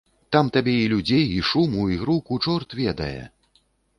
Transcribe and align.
Там 0.35 0.47
табе 0.55 0.73
і 0.85 0.87
людзей, 0.93 1.25
і 1.37 1.43
шуму, 1.51 1.83
і 1.95 1.99
груку, 2.05 2.39
чорт 2.45 2.69
ведае. 2.83 3.21